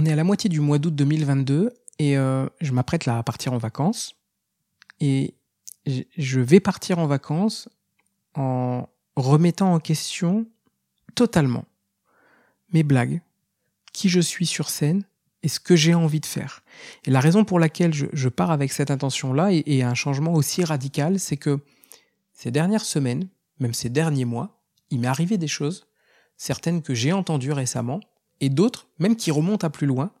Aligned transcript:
On 0.00 0.06
est 0.06 0.12
à 0.12 0.16
la 0.16 0.24
moitié 0.24 0.48
du 0.48 0.60
mois 0.60 0.78
d'août 0.78 0.94
2022 0.94 1.74
et 1.98 2.16
euh, 2.16 2.46
je 2.62 2.72
m'apprête 2.72 3.04
là 3.04 3.18
à 3.18 3.22
partir 3.22 3.52
en 3.52 3.58
vacances. 3.58 4.16
Et 4.98 5.34
je 5.84 6.40
vais 6.40 6.58
partir 6.58 6.98
en 6.98 7.06
vacances 7.06 7.68
en 8.34 8.88
remettant 9.14 9.74
en 9.74 9.78
question 9.78 10.46
totalement 11.14 11.66
mes 12.72 12.82
blagues, 12.82 13.20
qui 13.92 14.08
je 14.08 14.20
suis 14.20 14.46
sur 14.46 14.70
scène 14.70 15.04
et 15.42 15.48
ce 15.48 15.60
que 15.60 15.76
j'ai 15.76 15.92
envie 15.92 16.20
de 16.20 16.26
faire. 16.26 16.62
Et 17.04 17.10
la 17.10 17.20
raison 17.20 17.44
pour 17.44 17.58
laquelle 17.58 17.92
je, 17.92 18.28
pars 18.30 18.52
avec 18.52 18.72
cette 18.72 18.90
intention-là 18.90 19.52
et, 19.52 19.62
et 19.66 19.82
un 19.82 19.92
changement 19.92 20.32
aussi 20.32 20.64
radical, 20.64 21.20
c'est 21.20 21.36
que 21.36 21.60
ces 22.32 22.50
dernières 22.50 22.86
semaines, 22.86 23.28
même 23.58 23.74
ces 23.74 23.90
derniers 23.90 24.24
mois, 24.24 24.62
il 24.88 25.00
m'est 25.00 25.08
arrivé 25.08 25.36
des 25.36 25.46
choses, 25.46 25.88
certaines 26.38 26.80
que 26.80 26.94
j'ai 26.94 27.12
entendues 27.12 27.52
récemment, 27.52 28.00
et 28.40 28.48
d'autres, 28.48 28.88
même 28.98 29.16
qui 29.16 29.30
remontent 29.30 29.66
à 29.66 29.70
plus 29.70 29.86
loin, 29.86 30.12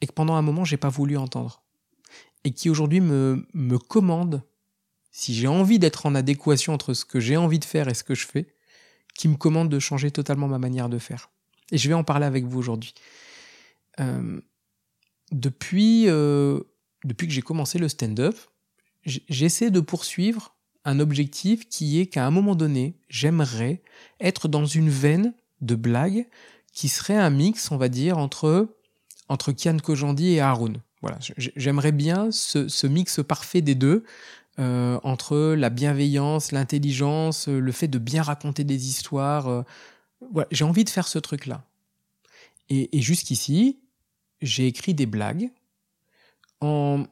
et 0.00 0.06
que 0.06 0.12
pendant 0.12 0.34
un 0.34 0.42
moment 0.42 0.64
j'ai 0.64 0.76
pas 0.76 0.88
voulu 0.88 1.16
entendre. 1.16 1.62
Et 2.44 2.52
qui 2.52 2.70
aujourd'hui 2.70 3.00
me, 3.00 3.46
me 3.54 3.78
commandent, 3.78 4.42
si 5.10 5.34
j'ai 5.34 5.48
envie 5.48 5.78
d'être 5.78 6.06
en 6.06 6.14
adéquation 6.14 6.74
entre 6.74 6.94
ce 6.94 7.04
que 7.04 7.20
j'ai 7.20 7.36
envie 7.36 7.58
de 7.58 7.64
faire 7.64 7.88
et 7.88 7.94
ce 7.94 8.04
que 8.04 8.14
je 8.14 8.26
fais, 8.26 8.54
qui 9.16 9.28
me 9.28 9.36
commandent 9.36 9.70
de 9.70 9.78
changer 9.78 10.10
totalement 10.10 10.46
ma 10.46 10.58
manière 10.58 10.88
de 10.88 10.98
faire. 10.98 11.30
Et 11.72 11.78
je 11.78 11.88
vais 11.88 11.94
en 11.94 12.04
parler 12.04 12.26
avec 12.26 12.44
vous 12.44 12.58
aujourd'hui. 12.58 12.94
Euh, 14.00 14.40
depuis, 15.32 16.04
euh, 16.08 16.60
depuis 17.04 17.26
que 17.26 17.32
j'ai 17.32 17.42
commencé 17.42 17.78
le 17.78 17.88
stand-up, 17.88 18.36
j'essaie 19.04 19.70
de 19.70 19.80
poursuivre 19.80 20.54
un 20.84 21.00
objectif 21.00 21.68
qui 21.68 22.00
est 22.00 22.06
qu'à 22.06 22.26
un 22.26 22.30
moment 22.30 22.54
donné, 22.54 22.96
j'aimerais 23.08 23.82
être 24.20 24.48
dans 24.48 24.66
une 24.66 24.90
veine 24.90 25.34
de 25.60 25.74
blagues 25.74 26.26
qui 26.76 26.88
serait 26.88 27.16
un 27.16 27.30
mix, 27.30 27.70
on 27.70 27.78
va 27.78 27.88
dire, 27.88 28.18
entre, 28.18 28.68
entre 29.30 29.50
Kian 29.50 29.78
Kojandi 29.78 30.34
et 30.34 30.40
Haroun. 30.40 30.82
Voilà, 31.00 31.18
j'aimerais 31.38 31.90
bien 31.90 32.30
ce, 32.30 32.68
ce, 32.68 32.86
mix 32.86 33.20
parfait 33.26 33.62
des 33.62 33.74
deux, 33.74 34.04
euh, 34.58 35.00
entre 35.02 35.54
la 35.54 35.70
bienveillance, 35.70 36.52
l'intelligence, 36.52 37.48
le 37.48 37.72
fait 37.72 37.88
de 37.88 37.98
bien 37.98 38.22
raconter 38.22 38.62
des 38.62 38.88
histoires. 38.88 39.48
Euh, 39.48 39.62
voilà, 40.32 40.48
j'ai 40.50 40.64
envie 40.64 40.84
de 40.84 40.90
faire 40.90 41.08
ce 41.08 41.18
truc-là. 41.18 41.64
Et, 42.68 42.94
et 42.98 43.00
jusqu'ici, 43.00 43.78
j'ai 44.42 44.66
écrit 44.66 44.92
des 44.92 45.06
blagues 45.06 45.48
en 46.60 47.04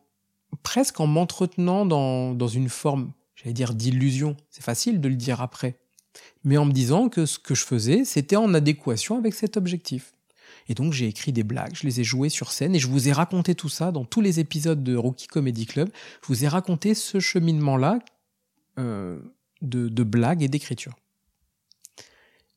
presque 0.63 1.01
en 1.01 1.07
m'entretenant 1.07 1.87
dans, 1.87 2.35
dans 2.35 2.49
une 2.49 2.69
forme, 2.69 3.13
j'allais 3.35 3.55
dire 3.55 3.73
d'illusion. 3.73 4.37
C'est 4.51 4.63
facile 4.63 5.01
de 5.01 5.09
le 5.09 5.17
dire 5.17 5.41
après 5.41 5.79
mais 6.45 6.57
en 6.57 6.65
me 6.65 6.73
disant 6.73 7.09
que 7.09 7.27
ce 7.27 7.39
que 7.39 7.55
je 7.55 7.65
faisais, 7.65 8.05
c'était 8.05 8.37
en 8.37 8.55
adéquation 8.55 9.17
avec 9.17 9.35
cet 9.35 9.57
objectif. 9.57 10.13
Et 10.69 10.75
donc 10.75 10.93
j'ai 10.93 11.07
écrit 11.07 11.33
des 11.33 11.43
blagues, 11.43 11.75
je 11.75 11.87
les 11.87 12.01
ai 12.01 12.05
jouées 12.05 12.29
sur 12.29 12.53
scène 12.53 12.75
et 12.75 12.79
je 12.79 12.89
vous 12.89 13.09
ai 13.09 13.13
raconté 13.13 13.55
tout 13.55 13.69
ça 13.69 13.93
dans 13.93 14.05
tous 14.05 14.21
les 14.21 14.41
épisodes 14.41 14.83
de 14.83 14.97
Rookie 14.97 15.27
Comedy 15.27 15.67
Club. 15.67 15.91
Je 16.23 16.29
vous 16.29 16.45
ai 16.45 16.49
raconté 16.49 16.95
ce 16.95 17.21
cheminement-là 17.21 17.99
euh, 18.79 19.19
de, 19.63 19.89
de 19.89 20.03
blagues 20.03 20.43
et 20.43 20.49
d'écriture. 20.49 20.95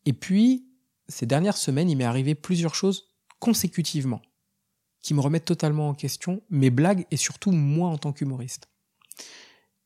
Et 0.06 0.14
puis, 0.14 0.66
ces 1.10 1.26
dernières 1.26 1.58
semaines, 1.58 1.90
il 1.90 1.98
m'est 1.98 2.06
arrivé 2.06 2.34
plusieurs 2.34 2.76
choses 2.76 3.10
consécutivement 3.40 4.22
qui 5.02 5.14
me 5.14 5.22
remettent 5.22 5.46
totalement 5.46 5.90
en 5.90 5.94
question 5.94 6.42
mes 6.50 6.70
blagues 6.70 7.06
et 7.12 7.18
surtout 7.18 7.52
moi 7.52 7.90
en 7.90 7.98
tant 7.98 8.14
qu'humoriste 8.14 8.70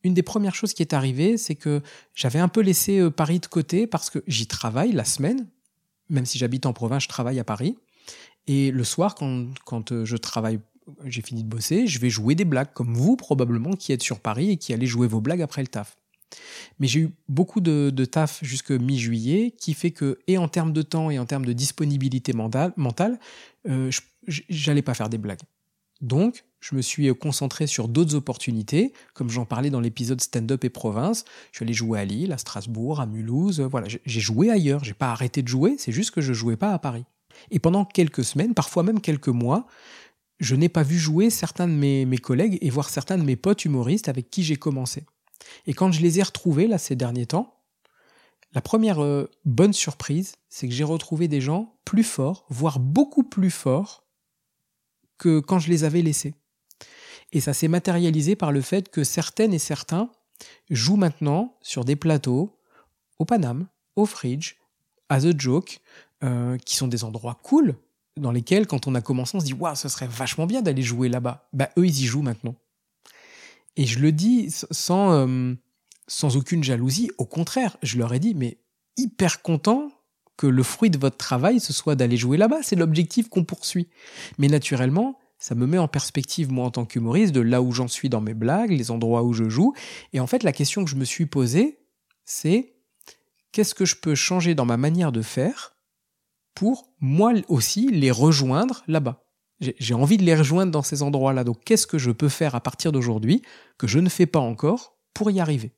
une 0.04 0.14
des 0.14 0.24
premières 0.24 0.56
choses 0.56 0.74
qui 0.74 0.82
est 0.82 0.94
arrivée, 0.94 1.38
c'est 1.38 1.56
que 1.56 1.82
j'avais 2.16 2.40
un 2.40 2.48
peu 2.48 2.62
laissé 2.62 3.00
euh, 3.00 3.10
Paris 3.10 3.40
de 3.40 3.46
côté 3.46 3.88
parce 3.88 4.10
que 4.10 4.20
j'y 4.28 4.48
travaille 4.48 4.92
la 4.92 5.06
semaine, 5.06 5.48
même 6.10 6.26
si 6.26 6.38
j'habite 6.38 6.66
en 6.66 6.74
province, 6.74 7.04
je 7.04 7.10
travaille 7.10 7.40
à 7.40 7.44
Paris. 7.44 7.78
Et 8.48 8.72
le 8.72 8.84
soir, 8.84 9.16
quand, 9.16 9.92
euh, 9.92 10.06
je 10.06 10.18
travaille, 10.18 10.60
j'ai 11.06 11.22
fini 11.22 11.44
de 11.44 11.48
bosser, 11.48 11.88
je 11.88 12.00
vais 12.00 12.10
jouer 12.10 12.36
des 12.36 12.46
blagues, 12.46 12.74
comme 12.74 12.94
vous 12.94 13.16
probablement 13.16 13.74
qui 13.74 13.92
êtes 13.92 14.04
sur 14.04 14.20
Paris 14.20 14.52
et 14.52 14.58
qui 14.58 14.74
allez 14.74 14.88
jouer 14.88 15.08
vos 15.08 15.22
blagues 15.22 15.42
après 15.42 15.62
le 15.62 15.68
taf. 15.68 15.98
Mais 16.80 16.88
j'ai 16.88 17.02
eu 17.02 17.10
beaucoup 17.28 17.62
de, 17.62 18.06
taf 18.06 18.40
jusque 18.44 18.72
mi-juillet, 18.72 19.52
qui 19.52 19.74
fait 19.74 19.92
que, 19.92 20.20
et 20.28 20.38
en 20.38 20.48
termes 20.48 20.74
de 20.74 20.82
temps 20.82 21.12
et 21.12 21.20
en 21.20 21.26
termes 21.26 21.46
de 21.46 21.54
disponibilité 21.54 22.34
mentale, 22.34 22.74
mentale 22.78 23.20
euh, 23.68 23.92
j'allais 24.28 24.82
pas 24.82 24.94
faire 24.94 25.10
des 25.10 25.18
blagues. 25.18 25.42
Donc, 26.02 26.46
je 26.62 26.76
me 26.76 26.82
suis 26.82 27.14
concentré 27.16 27.68
sur 27.68 27.88
d'autres 27.88 28.16
opportunités, 28.16 28.94
comme 29.14 29.30
j'en 29.30 29.46
parlais 29.46 29.72
dans 29.72 29.80
l'épisode 29.80 30.22
Stand-up 30.22 30.64
et 30.64 30.70
province. 30.70 31.26
Je 31.52 31.58
suis 31.58 31.66
allé 31.66 31.74
jouer 31.74 32.00
à 32.00 32.06
Lille, 32.06 32.32
à 32.32 32.38
Strasbourg, 32.38 33.02
à 33.02 33.08
Mulhouse. 33.08 33.60
Voilà, 33.62 33.88
j'ai 33.88 34.20
joué 34.22 34.52
ailleurs. 34.52 34.84
J'ai 34.84 34.94
pas 34.94 35.12
arrêté 35.12 35.42
de 35.42 35.48
jouer. 35.48 35.76
C'est 35.80 35.92
juste 35.92 36.12
que 36.12 36.22
je 36.22 36.34
jouais 36.34 36.58
pas 36.58 36.72
à 36.72 36.80
Paris. 36.80 37.04
Et 37.50 37.60
pendant 37.60 37.84
quelques 37.84 38.24
semaines, 38.24 38.54
parfois 38.54 38.84
même 38.84 39.02
quelques 39.02 39.28
mois, 39.28 39.66
je 40.40 40.56
n'ai 40.56 40.70
pas 40.70 40.84
vu 40.84 40.98
jouer 40.98 41.30
certains 41.32 41.68
de 41.68 41.74
mes, 41.74 42.06
mes 42.06 42.18
collègues 42.20 42.60
et 42.62 42.70
voir 42.70 42.90
certains 42.90 43.18
de 43.18 43.24
mes 43.24 43.36
potes 43.36 43.66
humoristes 43.66 44.08
avec 44.08 44.30
qui 44.30 44.44
j'ai 44.44 44.56
commencé. 44.56 45.06
Et 45.66 45.74
quand 45.74 45.92
je 45.92 46.02
les 46.02 46.20
ai 46.20 46.24
retrouvés 46.24 46.68
là 46.68 46.78
ces 46.78 46.96
derniers 46.96 47.26
temps, 47.26 47.56
la 48.54 48.62
première 48.62 49.02
euh, 49.02 49.30
bonne 49.46 49.74
surprise, 49.74 50.36
c'est 50.50 50.68
que 50.68 50.74
j'ai 50.74 50.84
retrouvé 50.84 51.28
des 51.28 51.42
gens 51.42 51.76
plus 51.86 52.04
forts, 52.04 52.46
voire 52.50 52.80
beaucoup 52.80 53.24
plus 53.24 53.52
forts 53.52 54.06
que 55.18 55.40
quand 55.40 55.60
je 55.60 55.70
les 55.70 55.84
avais 55.84 56.02
laissés. 56.02 56.34
Et 57.32 57.40
ça 57.40 57.54
s'est 57.54 57.68
matérialisé 57.68 58.36
par 58.36 58.52
le 58.52 58.62
fait 58.62 58.90
que 58.90 59.04
certaines 59.04 59.54
et 59.54 59.60
certains 59.60 60.10
jouent 60.70 60.98
maintenant 60.98 61.56
sur 61.62 61.86
des 61.86 61.96
plateaux 61.96 62.58
au 63.20 63.26
Paname, 63.26 63.68
au 63.96 64.06
Fridge, 64.06 64.56
à 65.10 65.22
The 65.22 65.40
Joke, 65.40 65.80
euh, 66.24 66.58
qui 66.58 66.76
sont 66.76 66.88
des 66.88 67.04
endroits 67.04 67.40
cool, 67.44 67.76
dans 68.18 68.32
lesquels, 68.32 68.68
quand 68.68 68.88
on 68.88 68.96
a 68.96 69.02
commencé, 69.02 69.36
on 69.38 69.40
se 69.40 69.46
dit 69.46 69.54
Waouh, 69.54 69.76
ce 69.76 69.90
serait 69.90 70.08
vachement 70.08 70.46
bien 70.46 70.62
d'aller 70.62 70.82
jouer 70.82 71.10
là-bas. 71.10 71.48
Bah, 71.54 71.70
eux, 71.78 71.86
ils 71.86 72.02
y 72.02 72.06
jouent 72.06 72.22
maintenant. 72.22 72.56
Et 73.78 73.86
je 73.86 74.00
le 74.00 74.12
dis 74.12 74.50
sans, 74.72 75.14
euh, 75.14 75.54
sans 76.08 76.36
aucune 76.36 76.64
jalousie. 76.64 77.12
Au 77.18 77.26
contraire, 77.26 77.78
je 77.84 77.98
leur 77.98 78.14
ai 78.14 78.20
dit 78.20 78.36
Mais 78.36 78.58
hyper 78.98 79.42
content 79.42 79.90
que 80.38 80.48
le 80.48 80.64
fruit 80.64 80.90
de 80.90 80.98
votre 80.98 81.18
travail, 81.18 81.60
ce 81.60 81.72
soit 81.72 81.96
d'aller 81.96 82.18
jouer 82.18 82.38
là-bas. 82.38 82.60
C'est 82.64 82.76
l'objectif 82.76 83.30
qu'on 83.30 83.44
poursuit. 83.44 83.88
Mais 84.38 84.48
naturellement, 84.48 85.18
ça 85.42 85.56
me 85.56 85.66
met 85.66 85.80
en 85.80 85.88
perspective, 85.88 86.52
moi, 86.52 86.68
en 86.68 86.72
tant 86.72 86.86
qu'humoriste, 86.86 87.34
de 87.34 87.42
là 87.42 87.64
où 87.64 87.72
j'en 87.72 87.88
suis 87.88 88.10
dans 88.10 88.22
mes 88.22 88.36
blagues, 88.36 88.70
les 88.70 88.92
endroits 88.92 89.24
où 89.24 89.34
je 89.34 89.50
joue. 89.50 89.74
Et 90.14 90.20
en 90.20 90.28
fait, 90.28 90.44
la 90.44 90.52
question 90.54 90.86
que 90.86 90.90
je 90.92 90.96
me 90.96 91.04
suis 91.04 91.26
posée, 91.26 91.80
c'est 92.26 92.76
qu'est-ce 93.52 93.74
que 93.74 93.86
je 93.86 93.96
peux 93.96 94.14
changer 94.14 94.54
dans 94.54 94.66
ma 94.66 94.78
manière 94.78 95.12
de 95.12 95.24
faire 95.24 95.76
pour, 96.54 96.94
moi 97.00 97.34
aussi, 97.48 97.90
les 97.90 98.12
rejoindre 98.12 98.84
là-bas? 98.88 99.26
J'ai 99.60 99.96
envie 99.96 100.18
de 100.18 100.24
les 100.24 100.36
rejoindre 100.36 100.72
dans 100.72 100.84
ces 100.84 101.02
endroits-là. 101.02 101.44
Donc, 101.44 101.64
qu'est-ce 101.64 101.88
que 101.88 101.98
je 101.98 102.12
peux 102.12 102.30
faire 102.30 102.54
à 102.54 102.62
partir 102.62 102.92
d'aujourd'hui 102.92 103.42
que 103.80 103.88
je 103.88 103.98
ne 103.98 104.10
fais 104.10 104.28
pas 104.28 104.40
encore 104.40 104.96
pour 105.16 105.32
y 105.32 105.40
arriver? 105.40 105.74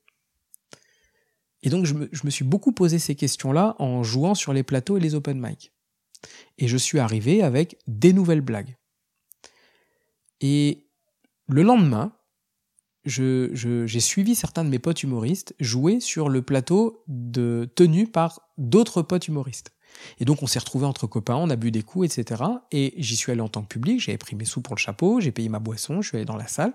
Et 1.62 1.70
donc, 1.70 1.86
je 1.86 1.94
me, 1.94 2.30
suis 2.30 2.44
beaucoup 2.44 2.74
posé 2.74 3.00
ces 3.00 3.16
questions-là 3.16 3.78
en 3.80 4.04
jouant 4.04 4.36
sur 4.36 4.52
les 4.52 4.64
plateaux 4.64 4.98
et 4.98 5.00
les 5.00 5.16
open 5.16 5.40
mic. 5.40 5.72
Et 6.58 6.68
je 6.68 6.76
suis 6.76 7.00
arrivé 7.00 7.42
avec 7.42 7.78
des 7.88 8.12
nouvelles 8.12 8.42
blagues. 8.42 8.76
Et 10.42 10.88
le 11.48 11.62
lendemain, 11.64 12.14
j'ai 13.06 14.00
suivi 14.00 14.36
certains 14.36 14.64
de 14.64 14.70
mes 14.70 14.80
potes 14.80 15.04
humoristes 15.04 15.56
jouer 15.60 16.00
sur 16.00 16.30
le 16.30 16.42
plateau 16.42 17.04
de, 17.08 17.70
tenu 17.76 18.08
par 18.08 18.42
d'autres 18.58 19.02
potes 19.02 19.28
humoristes. 19.28 19.72
Et 20.20 20.26
donc 20.26 20.42
on 20.42 20.48
s'est 20.48 20.60
retrouvés 20.60 20.86
entre 20.86 21.06
copains, 21.06 21.36
on 21.36 21.50
a 21.50 21.56
bu 21.56 21.70
des 21.70 21.84
coups, 21.84 22.18
etc. 22.18 22.44
Et 22.72 22.94
j'y 22.98 23.16
suis 23.16 23.32
allé 23.32 23.42
en 23.42 23.50
tant 23.50 23.62
que 23.62 23.68
public, 23.68 24.00
j'avais 24.00 24.18
pris 24.18 24.36
mes 24.36 24.46
sous 24.46 24.62
pour 24.62 24.76
le 24.76 24.80
chapeau, 24.80 25.20
j'ai 25.20 25.32
payé 25.32 25.50
ma 25.50 25.60
boisson, 25.60 26.02
je 26.02 26.10
suis 26.10 26.18
allé 26.18 26.26
dans 26.26 26.38
la 26.38 26.48
salle. 26.48 26.74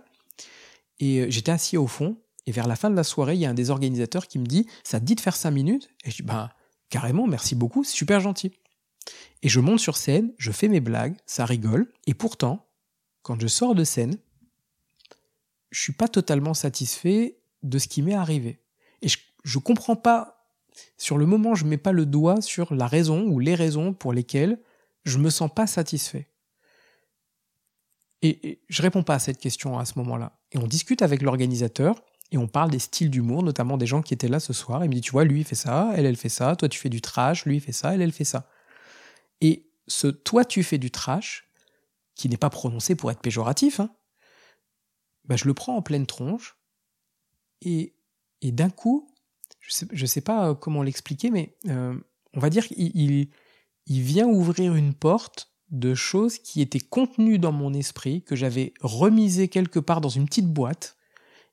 Et 1.01 1.21
euh, 1.21 1.27
j'étais 1.29 1.53
assis 1.53 1.77
au 1.77 1.87
fond, 1.87 2.17
et 2.47 2.53
vers 2.53 2.67
la 2.67 2.77
fin 2.77 2.91
de 2.91 2.97
la 2.97 3.05
soirée, 3.05 3.35
il 3.35 3.41
y 3.41 3.47
a 3.47 3.51
un 3.51 3.55
des 3.55 3.71
organisateurs 3.71 4.27
qui 4.27 4.39
me 4.39 4.47
dit 4.47 4.67
Ça 4.85 5.01
te 5.01 5.05
dit 5.05 5.15
de 5.15 5.21
faire 5.21 5.37
5 5.37 5.51
minutes? 5.51 5.91
Et 6.05 6.11
je 6.11 6.17
dis 6.17 6.23
Ben, 6.23 6.51
carrément, 6.91 7.27
merci 7.27 7.55
beaucoup, 7.55 7.85
c'est 7.85 7.97
super 7.97 8.21
gentil. 8.21 8.53
Et 9.43 9.49
je 9.49 9.61
monte 9.61 9.81
sur 9.81 9.97
scène, 9.97 10.33
je 10.39 10.53
fais 10.53 10.69
mes 10.69 10.81
blagues, 10.81 11.17
ça 11.27 11.45
rigole, 11.45 11.93
et 12.07 12.15
pourtant, 12.15 12.68
quand 13.23 13.41
je 13.41 13.47
sors 13.47 13.75
de 13.75 13.85
scène, 13.85 14.17
je 15.71 15.81
suis 15.81 15.93
pas 15.93 16.09
totalement 16.09 16.55
satisfait 16.55 17.39
de 17.63 17.79
ce 17.79 17.89
qui 17.89 18.03
m'est 18.03 18.15
arrivé. 18.15 18.61
Et 19.03 19.09
je, 19.09 19.19
ne 19.45 19.63
comprends 19.63 19.97
pas, 19.97 20.47
sur 20.97 21.19
le 21.19 21.27
moment, 21.27 21.55
je 21.55 21.65
mets 21.65 21.77
pas 21.77 21.93
le 21.93 22.07
doigt 22.07 22.41
sur 22.41 22.75
la 22.75 22.87
raison 22.87 23.25
ou 23.27 23.39
les 23.39 23.55
raisons 23.55 23.93
pour 23.93 24.13
lesquelles 24.13 24.59
je 25.05 25.19
me 25.19 25.31
sens 25.31 25.53
pas 25.53 25.67
satisfait. 25.67 26.29
Et, 28.23 28.49
et 28.49 28.61
je 28.69 28.83
réponds 28.83 29.03
pas 29.03 29.15
à 29.15 29.19
cette 29.19 29.39
question 29.39 29.79
à 29.79 29.85
ce 29.85 29.99
moment-là. 29.99 30.39
Et 30.53 30.59
on 30.59 30.67
discute 30.67 31.03
avec 31.03 31.23
l'organisateur, 31.23 32.03
et 32.31 32.39
on 32.39 32.47
parle 32.47 32.71
des 32.71 32.79
styles 32.79 33.11
d'humour, 33.11 33.43
notamment 33.43 33.79
des 33.79 33.87
gens 33.87 34.03
qui 34.03 34.13
étaient 34.13 34.29
là 34.29 34.41
ce 34.41 34.53
soir. 34.53 34.85
Il 34.85 34.89
me 34.89 34.95
dit, 34.95 35.01
tu 35.01 35.13
vois, 35.13 35.25
lui, 35.25 35.41
il 35.41 35.45
fait 35.45 35.55
ça, 35.55 35.93
elle, 35.97 36.05
elle 36.05 36.17
fait 36.17 36.29
ça, 36.29 36.57
toi, 36.57 36.69
tu 36.69 36.79
fais 36.79 36.91
du 36.91 37.01
trash, 37.01 37.47
lui, 37.47 37.57
il 37.57 37.61
fait 37.61 37.73
ça, 37.73 37.95
elle, 37.95 38.03
elle 38.03 38.13
fait 38.13 38.25
ça. 38.25 38.49
Et 39.41 39.67
ce 39.87 40.09
toi, 40.09 40.45
tu 40.45 40.63
fais 40.63 40.79
du 40.79 40.91
trash, 40.91 41.48
qui 42.19 42.29
n'est 42.29 42.37
pas 42.37 42.51
prononcé 42.51 42.97
pour 42.97 43.11
être 43.11 43.21
péjoratif, 43.21 43.81
bah, 45.25 45.37
je 45.37 45.47
le 45.47 45.55
prends 45.55 45.77
en 45.77 45.83
pleine 45.83 46.05
tronche, 46.05 46.59
et, 47.63 47.95
et 48.43 48.53
d'un 48.53 48.71
coup, 48.71 49.09
je 49.61 49.73
sais, 49.73 49.87
je 49.93 50.05
sais 50.05 50.21
pas 50.21 50.55
comment 50.55 50.83
l'expliquer, 50.83 51.31
mais 51.31 51.57
euh, 51.69 51.99
on 52.35 52.41
va 52.41 52.51
dire 52.51 52.67
qu'il 52.67 53.31
il, 53.87 54.03
vient 54.03 54.27
ouvrir 54.27 54.75
une 54.75 54.95
porte 54.95 55.53
de 55.71 55.95
choses 55.95 56.39
qui 56.39 56.61
étaient 56.61 56.81
contenues 56.81 57.39
dans 57.39 57.53
mon 57.53 57.73
esprit, 57.73 58.23
que 58.23 58.37
j'avais 58.37 58.75
remisées 58.81 59.49
quelque 59.49 59.79
part 59.79 60.01
dans 60.01 60.09
une 60.09 60.27
petite 60.27 60.53
boîte, 60.53 60.97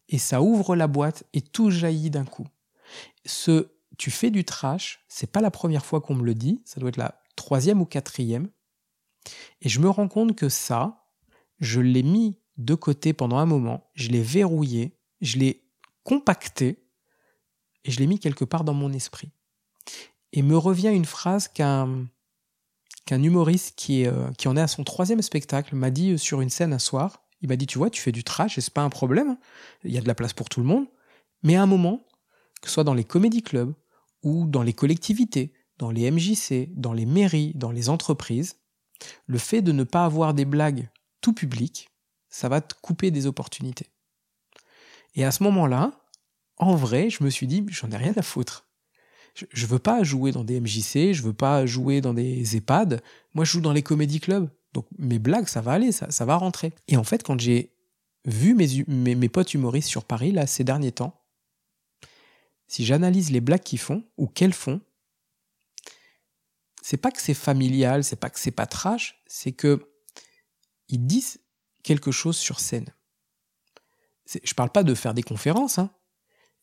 et 0.10 0.18
ça 0.18 0.42
ouvre 0.42 0.76
la 0.76 0.88
boîte 0.88 1.24
et 1.34 1.42
tout 1.42 1.70
jaillit 1.70 2.10
d'un 2.10 2.26
coup. 2.26 2.48
Ce 3.26 3.70
tu 3.98 4.12
fais 4.12 4.30
du 4.30 4.44
trash, 4.44 5.06
c'est 5.08 5.32
pas 5.32 5.42
la 5.42 5.52
première 5.52 5.86
fois 5.86 6.02
qu'on 6.02 6.16
me 6.16 6.26
le 6.26 6.34
dit, 6.34 6.62
ça 6.66 6.80
doit 6.80 6.90
être 6.90 6.98
la 6.98 7.22
troisième 7.36 7.82
ou 7.82 7.86
quatrième. 7.86 8.50
Et 9.62 9.70
je 9.70 9.80
me 9.80 9.90
rends 9.90 10.08
compte 10.08 10.36
que 10.36 10.50
ça, 10.50 11.06
je 11.60 11.82
l'ai 11.82 12.04
mis 12.04 12.40
de 12.58 12.76
côté 12.76 13.14
pendant 13.14 13.38
un 13.38 13.46
moment, 13.46 13.90
je 13.96 14.10
l'ai 14.10 14.22
verrouillé, 14.22 14.98
je 15.22 15.38
l'ai 15.38 15.68
compacté 16.04 16.86
et 17.84 17.92
je 17.92 18.00
l'ai 18.00 18.08
mis 18.08 18.20
quelque 18.20 18.46
part 18.46 18.64
dans 18.64 18.74
mon 18.74 18.94
esprit. 18.94 19.32
Et 20.34 20.42
me 20.42 20.58
revient 20.58 20.92
une 20.94 21.06
phrase 21.06 21.48
qu'un 21.48 22.08
qu'un 23.06 23.22
humoriste 23.22 23.76
qui, 23.76 24.08
euh, 24.08 24.32
qui 24.38 24.48
en 24.48 24.58
est 24.58 24.62
à 24.62 24.68
son 24.68 24.84
troisième 24.84 25.22
spectacle 25.22 25.76
m'a 25.76 25.92
dit 25.92 26.18
sur 26.18 26.42
une 26.42 26.50
scène 26.50 26.74
un 26.74 26.80
soir. 26.80 27.24
Il 27.42 27.50
m'a 27.50 27.56
dit, 27.56 27.68
tu 27.68 27.78
vois, 27.78 27.92
tu 27.92 28.02
fais 28.02 28.12
du 28.12 28.24
trash 28.24 28.58
et 28.58 28.62
c'est 28.62 28.74
pas 28.74 28.82
un 28.82 28.90
problème. 28.90 29.38
Il 29.84 29.92
y 29.92 29.98
a 29.98 30.02
de 30.02 30.08
la 30.08 30.16
place 30.16 30.34
pour 30.34 30.50
tout 30.50 30.60
le 30.60 30.66
monde. 30.66 30.88
Mais 31.44 31.56
à 31.56 31.62
un 31.62 31.68
moment, 31.68 32.04
que 32.62 32.68
ce 32.68 32.74
soit 32.74 32.84
dans 32.84 32.96
les 32.96 33.04
comédie 33.04 33.44
clubs 33.44 33.74
ou 34.24 34.48
dans 34.48 34.64
les 34.64 34.74
collectivités, 34.74 35.54
dans 35.78 35.92
les 35.92 36.10
MJC, 36.10 36.70
dans 36.74 36.94
les 36.94 37.06
mairies, 37.06 37.54
dans 37.54 37.72
les 37.72 37.90
entreprises, 37.90 38.56
le 39.26 39.38
fait 39.38 39.62
de 39.62 39.72
ne 39.72 39.84
pas 39.84 40.06
avoir 40.06 40.34
des 40.34 40.46
blagues 40.46 40.90
tout 41.22 41.34
public, 41.34 41.90
ça 42.30 42.50
va 42.50 42.62
te 42.62 42.76
couper 42.82 43.12
des 43.12 43.28
opportunités. 43.28 43.90
Et 45.16 45.24
à 45.24 45.32
ce 45.32 45.44
moment-là, 45.44 45.92
en 46.58 46.76
vrai, 46.76 47.10
je 47.10 47.24
me 47.24 47.30
suis 47.30 47.48
dit, 47.48 47.66
j'en 47.70 47.92
ai 47.92 47.98
rien 47.98 48.14
à 48.16 48.22
foutre. 48.22 48.68
Je, 49.34 49.46
ne 49.66 49.68
veux 49.68 49.80
pas 49.80 50.04
jouer 50.04 50.32
dans 50.32 50.44
des 50.44 50.62
MJC, 50.62 51.14
je 51.14 51.22
veux 51.22 51.34
pas 51.34 51.66
jouer 51.66 52.00
dans 52.00 52.14
des 52.14 52.56
EHPAD. 52.56 53.02
Moi, 53.34 53.44
je 53.44 53.52
joue 53.52 53.62
dans 53.62 53.74
les 53.74 53.84
comédie 53.84 54.22
clubs. 54.22 54.50
Donc 54.74 54.86
mes 54.98 55.20
blagues, 55.20 55.48
ça 55.48 55.62
va 55.62 55.74
aller, 55.74 55.92
ça, 55.92 56.10
ça 56.12 56.26
va 56.26 56.36
rentrer. 56.36 56.74
Et 56.88 56.98
en 56.98 57.04
fait, 57.04 57.24
quand 57.24 57.40
j'ai 57.40 57.74
vu 58.26 58.56
mes, 58.56 58.86
mes, 58.88 59.16
mes 59.16 59.30
potes 59.30 59.54
humoristes 59.54 59.90
sur 59.90 60.06
Paris, 60.06 60.32
là, 60.32 60.48
ces 60.48 60.64
derniers 60.64 60.92
temps, 60.92 61.22
si 62.68 62.86
j'analyse 62.86 63.32
les 63.32 63.42
blagues 63.42 63.64
qu'ils 63.64 63.80
font 63.80 64.04
ou 64.18 64.28
qu'elles 64.28 64.54
font, 64.54 64.82
c'est 66.88 66.98
pas 66.98 67.10
que 67.10 67.20
c'est 67.20 67.34
familial, 67.34 68.04
c'est 68.04 68.16
pas 68.16 68.30
que 68.30 68.40
c'est 68.40 68.52
pas 68.52 68.68
trash, 68.68 69.20
c'est 69.26 69.54
que 69.54 69.92
ils 70.88 71.04
disent 71.04 71.40
quelque 71.82 72.12
chose 72.12 72.38
sur 72.38 72.60
scène. 72.60 72.94
Je 74.44 74.54
parle 74.54 74.70
pas 74.70 74.84
de 74.84 74.94
faire 74.94 75.16
des 75.16 75.24
conférences, 75.24 75.80
hein, 75.80 75.90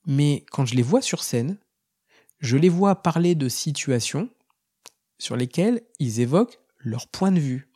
mais 0.06 0.46
quand 0.52 0.64
je 0.64 0.76
les 0.76 0.82
vois 0.82 1.02
sur 1.02 1.24
scène, 1.24 1.58
je 2.38 2.56
les 2.56 2.68
vois 2.68 3.02
parler 3.02 3.34
de 3.34 3.48
situations 3.48 4.30
sur 5.18 5.34
lesquelles 5.34 5.82
ils 5.98 6.20
évoquent 6.20 6.60
leur 6.78 7.08
point 7.08 7.32
de 7.32 7.40
vue, 7.40 7.72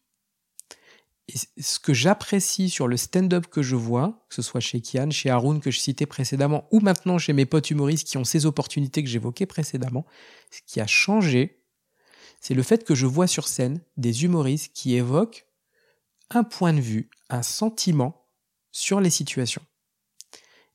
et 1.26 1.34
ce 1.60 1.80
que 1.80 1.94
j'apprécie 1.94 2.70
sur 2.70 2.86
le 2.86 2.96
stand-up 2.96 3.48
que 3.48 3.62
je 3.62 3.74
vois, 3.74 4.24
que 4.28 4.36
ce 4.36 4.42
soit 4.42 4.60
chez 4.60 4.80
Kian, 4.80 5.10
chez 5.10 5.30
Haroun 5.30 5.60
que 5.60 5.72
je 5.72 5.80
citais 5.80 6.06
précédemment, 6.06 6.68
ou 6.70 6.78
maintenant 6.78 7.18
chez 7.18 7.32
mes 7.32 7.44
potes 7.44 7.72
humoristes 7.72 8.06
qui 8.06 8.18
ont 8.18 8.24
ces 8.24 8.46
opportunités 8.46 9.02
que 9.02 9.10
j'évoquais 9.10 9.46
précédemment, 9.46 10.06
ce 10.52 10.60
qui 10.64 10.80
a 10.80 10.86
changé, 10.86 11.65
c'est 12.40 12.54
le 12.54 12.62
fait 12.62 12.84
que 12.84 12.94
je 12.94 13.06
vois 13.06 13.26
sur 13.26 13.48
scène 13.48 13.80
des 13.96 14.24
humoristes 14.24 14.72
qui 14.72 14.94
évoquent 14.94 15.46
un 16.30 16.44
point 16.44 16.72
de 16.72 16.80
vue, 16.80 17.10
un 17.30 17.42
sentiment 17.42 18.26
sur 18.72 19.00
les 19.00 19.10
situations. 19.10 19.62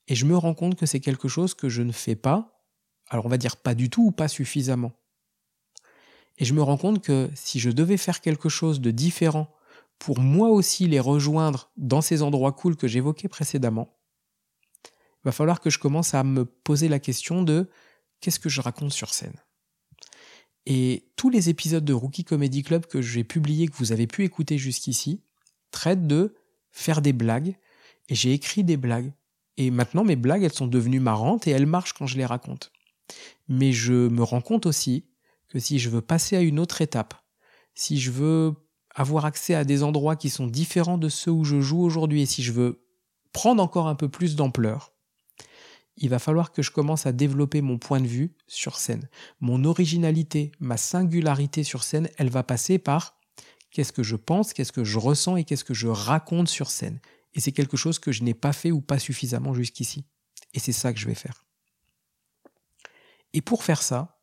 Et 0.08 0.16
je 0.16 0.26
me 0.26 0.36
rends 0.36 0.54
compte 0.54 0.76
que 0.76 0.86
c'est 0.86 1.00
quelque 1.00 1.28
chose 1.28 1.54
que 1.54 1.70
je 1.70 1.82
ne 1.82 1.92
fais 1.92 2.16
pas, 2.16 2.66
alors 3.10 3.26
on 3.26 3.30
va 3.30 3.38
dire 3.38 3.58
pas 3.58 3.76
du 3.76 3.90
tout 3.90 4.04
ou 4.08 4.12
pas 4.12 4.28
suffisamment. 4.28 4.92
Et 6.38 6.46
je 6.46 6.54
me 6.54 6.64
rends 6.64 6.78
compte 6.78 7.04
que 7.04 7.30
si 7.36 7.60
je 7.60 7.70
devais 7.70 7.98
faire 7.98 8.22
quelque 8.22 8.50
chose 8.50 8.82
de 8.82 8.92
différent 8.92 9.54
pour 10.00 10.20
moi 10.20 10.50
aussi 10.50 10.88
les 10.88 11.00
rejoindre 11.00 11.70
dans 11.78 12.02
ces 12.02 12.24
endroits 12.24 12.54
cool 12.54 12.76
que 12.76 12.88
j'évoquais 12.88 13.28
précédemment, 13.28 13.96
il 14.84 15.26
va 15.26 15.32
falloir 15.32 15.60
que 15.60 15.70
je 15.70 15.78
commence 15.78 16.16
à 16.16 16.24
me 16.24 16.46
poser 16.46 16.88
la 16.88 17.00
question 17.00 17.44
de 17.44 17.70
qu'est-ce 18.20 18.40
que 18.40 18.50
je 18.50 18.62
raconte 18.62 18.92
sur 18.92 19.14
scène. 19.14 19.40
Et 20.66 21.08
tous 21.16 21.30
les 21.30 21.50
épisodes 21.50 21.84
de 21.84 21.94
Rookie 21.94 22.24
Comedy 22.24 22.64
Club 22.64 22.86
que 22.86 23.02
j'ai 23.02 23.24
publiés, 23.24 23.68
que 23.68 23.78
vous 23.78 23.92
avez 23.92 24.08
pu 24.08 24.24
écouter 24.24 24.58
jusqu'ici, 24.58 25.22
traitent 25.72 26.08
de 26.08 26.36
faire 26.72 27.02
des 27.02 27.14
blagues, 27.14 27.56
et 28.10 28.16
j'ai 28.16 28.34
écrit 28.34 28.64
des 28.64 28.78
blagues. 28.78 29.14
Et 29.58 29.72
maintenant, 29.72 30.04
mes 30.04 30.16
blagues, 30.16 30.44
elles 30.44 30.54
sont 30.54 30.68
devenues 30.68 31.00
marrantes 31.00 31.48
et 31.48 31.52
elles 31.52 31.66
marchent 31.66 31.94
quand 31.94 32.08
je 32.08 32.18
les 32.18 32.26
raconte. 32.26 32.72
Mais 33.48 33.72
je 33.72 33.94
me 33.94 34.24
rends 34.24 34.42
compte 34.42 34.66
aussi 34.66 35.06
que 35.50 35.60
si 35.60 35.80
je 35.80 35.90
veux 35.90 36.02
passer 36.02 36.36
à 36.38 36.42
une 36.42 36.60
autre 36.60 36.82
étape, 36.82 37.14
si 37.74 38.00
je 38.00 38.12
veux 38.12 38.54
avoir 38.94 39.26
accès 39.26 39.56
à 39.56 39.64
des 39.64 39.84
endroits 39.84 40.16
qui 40.16 40.30
sont 40.30 40.48
différents 40.48 40.98
de 40.98 41.10
ceux 41.10 41.32
où 41.32 41.44
je 41.44 41.62
joue 41.62 41.82
aujourd'hui 41.82 42.22
et 42.22 42.26
si 42.26 42.44
je 42.44 42.52
veux 42.52 42.86
prendre 43.34 43.64
encore 43.64 43.88
un 43.88 43.96
peu 43.96 44.10
plus 44.10 44.36
d'ampleur, 44.36 44.91
il 45.98 46.10
va 46.10 46.20
falloir 46.20 46.52
que 46.52 46.62
je 46.62 46.72
commence 46.72 47.06
à 47.06 47.12
développer 47.12 47.62
mon 47.62 47.78
point 47.78 48.00
de 48.00 48.08
vue 48.08 48.34
sur 48.48 48.78
scène. 48.78 49.10
Mon 49.40 49.64
originalité, 49.66 50.52
ma 50.60 50.78
singularité 50.78 51.64
sur 51.64 51.84
scène, 51.84 52.10
elle 52.18 52.30
va 52.30 52.44
passer 52.44 52.80
par 52.80 53.18
qu'est-ce 53.70 53.92
que 53.92 54.04
je 54.04 54.16
pense, 54.16 54.54
qu'est-ce 54.54 54.72
que 54.72 54.84
je 54.84 55.00
ressens 55.00 55.38
et 55.38 55.44
qu'est-ce 55.44 55.64
que 55.64 55.74
je 55.74 55.88
raconte 55.88 56.48
sur 56.48 56.70
scène. 56.70 57.00
Et 57.34 57.40
c'est 57.40 57.52
quelque 57.52 57.78
chose 57.78 58.00
que 58.00 58.12
je 58.12 58.24
n'ai 58.24 58.34
pas 58.34 58.54
fait 58.54 58.72
ou 58.72 58.82
pas 58.82 59.00
suffisamment 59.00 59.54
jusqu'ici. 59.54 60.06
Et 60.54 60.60
c'est 60.60 60.74
ça 60.74 60.94
que 60.94 61.00
je 61.00 61.08
vais 61.08 61.16
faire. 61.16 61.46
Et 63.34 63.42
pour 63.42 63.64
faire 63.64 63.82
ça, 63.82 64.20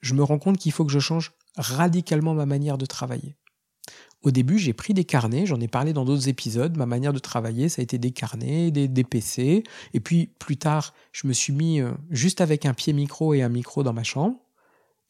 je 0.00 0.14
me 0.14 0.22
rends 0.22 0.38
compte 0.38 0.58
qu'il 0.58 0.72
faut 0.72 0.84
que 0.84 0.92
je 0.92 0.98
change 0.98 1.32
radicalement 1.56 2.34
ma 2.34 2.46
manière 2.46 2.78
de 2.78 2.86
travailler. 2.86 3.36
Au 4.22 4.32
début, 4.32 4.58
j'ai 4.58 4.72
pris 4.72 4.94
des 4.94 5.04
carnets, 5.04 5.46
j'en 5.46 5.60
ai 5.60 5.68
parlé 5.68 5.92
dans 5.92 6.04
d'autres 6.04 6.28
épisodes. 6.28 6.76
Ma 6.76 6.86
manière 6.86 7.12
de 7.12 7.20
travailler, 7.20 7.68
ça 7.68 7.80
a 7.80 7.84
été 7.84 7.98
des 7.98 8.10
carnets, 8.10 8.70
des, 8.72 9.04
PC. 9.04 9.62
Et 9.94 10.00
puis 10.00 10.26
plus 10.38 10.56
tard, 10.56 10.92
je 11.12 11.28
me 11.28 11.32
suis 11.32 11.52
mis 11.52 11.80
euh, 11.80 11.92
juste 12.10 12.40
avec 12.40 12.66
un 12.66 12.74
pied 12.74 12.92
micro 12.92 13.32
et 13.32 13.42
un 13.42 13.48
micro 13.48 13.84
dans 13.84 13.92
ma 13.92 14.02
chambre. 14.02 14.36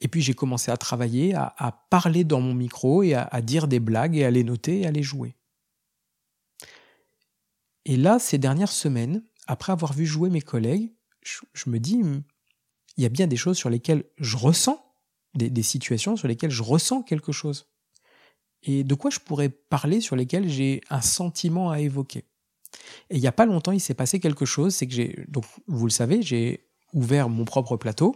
Et 0.00 0.08
puis 0.08 0.20
j'ai 0.20 0.34
commencé 0.34 0.70
à 0.70 0.76
travailler, 0.76 1.34
à, 1.34 1.86
parler 1.90 2.22
dans 2.22 2.40
mon 2.40 2.54
micro 2.54 3.02
et 3.02 3.14
à, 3.14 3.40
dire 3.40 3.66
des 3.66 3.80
blagues 3.80 4.16
et 4.16 4.24
à 4.24 4.30
les 4.30 4.44
noter 4.44 4.82
et 4.82 4.86
à 4.86 4.92
les 4.92 5.02
jouer. 5.02 5.34
Et 7.84 7.96
là, 7.96 8.18
ces 8.20 8.38
dernières 8.38 8.70
semaines, 8.70 9.24
après 9.48 9.72
avoir 9.72 9.94
vu 9.94 10.06
jouer 10.06 10.30
mes 10.30 10.42
collègues, 10.42 10.92
je, 11.22 11.68
me 11.68 11.80
dis, 11.80 12.00
il 12.96 13.02
y 13.02 13.06
a 13.06 13.08
bien 13.08 13.26
des 13.26 13.36
choses 13.36 13.56
sur 13.56 13.70
lesquelles 13.70 14.04
je 14.18 14.36
ressens, 14.36 14.84
des 15.34 15.62
situations 15.62 16.16
sur 16.16 16.28
lesquelles 16.28 16.50
je 16.50 16.62
ressens 16.62 17.02
quelque 17.02 17.32
chose 17.32 17.66
et 18.68 18.84
de 18.84 18.94
quoi 18.94 19.10
je 19.10 19.18
pourrais 19.18 19.48
parler 19.48 20.02
sur 20.02 20.14
lesquels 20.14 20.46
j'ai 20.46 20.82
un 20.90 21.00
sentiment 21.00 21.70
à 21.70 21.80
évoquer. 21.80 22.24
Et 23.08 23.16
il 23.16 23.20
n'y 23.20 23.26
a 23.26 23.32
pas 23.32 23.46
longtemps, 23.46 23.72
il 23.72 23.80
s'est 23.80 23.94
passé 23.94 24.20
quelque 24.20 24.44
chose, 24.44 24.74
c'est 24.74 24.86
que 24.86 24.92
j'ai, 24.92 25.24
donc 25.28 25.44
vous 25.66 25.86
le 25.86 25.90
savez, 25.90 26.20
j'ai 26.20 26.66
ouvert 26.92 27.30
mon 27.30 27.46
propre 27.46 27.78
plateau, 27.78 28.14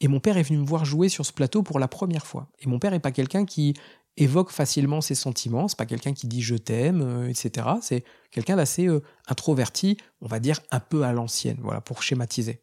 et 0.00 0.08
mon 0.08 0.18
père 0.18 0.36
est 0.36 0.42
venu 0.42 0.58
me 0.58 0.66
voir 0.66 0.84
jouer 0.84 1.08
sur 1.08 1.24
ce 1.24 1.32
plateau 1.32 1.62
pour 1.62 1.78
la 1.78 1.86
première 1.86 2.26
fois. 2.26 2.50
Et 2.58 2.66
mon 2.66 2.80
père 2.80 2.90
n'est 2.90 3.00
pas 3.00 3.12
quelqu'un 3.12 3.44
qui 3.44 3.74
évoque 4.16 4.50
facilement 4.50 5.00
ses 5.00 5.14
sentiments, 5.14 5.68
c'est 5.68 5.78
pas 5.78 5.86
quelqu'un 5.86 6.14
qui 6.14 6.26
dit 6.26 6.42
je 6.42 6.56
t'aime, 6.56 7.02
euh, 7.02 7.28
etc. 7.28 7.68
C'est 7.80 8.04
quelqu'un 8.32 8.56
d'assez 8.56 8.88
euh, 8.88 9.02
introverti, 9.28 9.98
on 10.20 10.26
va 10.26 10.40
dire 10.40 10.60
un 10.72 10.80
peu 10.80 11.04
à 11.04 11.12
l'ancienne, 11.12 11.58
voilà, 11.60 11.80
pour 11.80 12.02
schématiser. 12.02 12.60